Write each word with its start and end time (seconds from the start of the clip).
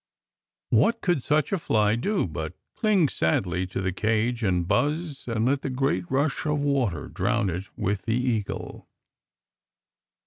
What 0.71 1.01
could 1.01 1.21
such 1.21 1.51
a 1.51 1.59
fly 1.59 1.95
do 1.95 2.25
but 2.25 2.55
cling 2.75 3.07
sadly 3.07 3.67
to 3.67 3.81
the 3.81 3.91
cage 3.91 4.41
and 4.41 4.67
buzz 4.67 5.25
and 5.27 5.45
let 5.45 5.61
the 5.61 5.69
great 5.69 6.09
rush 6.09 6.43
of 6.47 6.57
water 6.59 7.07
drown 7.07 7.51
it 7.51 7.65
with 7.77 8.05
the 8.05 8.15
eagle? 8.17 8.89